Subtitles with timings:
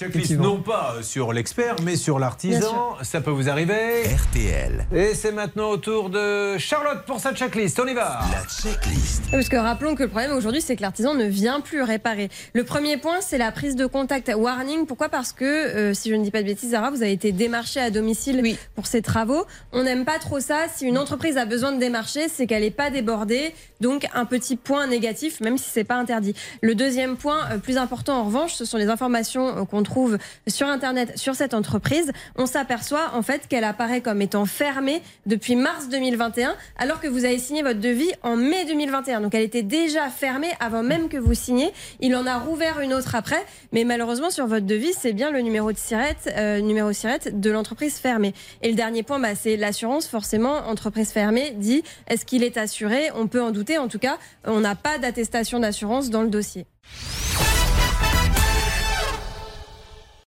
[0.00, 2.96] Checklist non pas sur l'expert, mais sur l'artisan.
[3.02, 4.04] Ça peut vous arriver.
[4.04, 4.86] RTL.
[4.94, 7.78] Et c'est maintenant au tour de Charlotte pour sa checklist.
[7.78, 8.20] On y va.
[8.32, 9.24] La checklist.
[9.30, 12.30] Parce que rappelons que le problème aujourd'hui, c'est que l'artisan ne vient plus réparer.
[12.54, 14.32] Le premier point, c'est la prise de contact.
[14.34, 15.10] Warning, pourquoi?
[15.10, 17.78] Parce que, euh, si je ne dis pas de bêtises, Zara, vous avez été démarché
[17.78, 19.44] à domicile pour ces travaux.
[19.72, 20.60] On n'aime pas trop ça.
[20.74, 23.52] Si une entreprise a besoin de démarcher, c'est qu'elle n'est pas débordée.
[23.82, 26.34] Donc, un petit point négatif, même si c'est pas interdit.
[26.62, 29.82] Le deuxième point, euh, plus important en revanche, ce sont les informations euh, qu'on
[30.46, 32.12] sur Internet sur cette entreprise.
[32.36, 37.24] On s'aperçoit en fait qu'elle apparaît comme étant fermée depuis mars 2021, alors que vous
[37.24, 39.20] avez signé votre devis en mai 2021.
[39.20, 41.72] Donc, elle était déjà fermée avant même que vous signiez.
[42.00, 45.40] Il en a rouvert une autre après, mais malheureusement sur votre devis, c'est bien le
[45.40, 48.34] numéro de sirette, euh, numéro sirette de l'entreprise fermée.
[48.62, 50.06] Et le dernier point, bah, c'est l'assurance.
[50.06, 53.10] Forcément, entreprise fermée dit est-ce qu'il est assuré?
[53.14, 53.78] On peut en douter.
[53.78, 56.66] En tout cas, on n'a pas d'attestation d'assurance dans le dossier.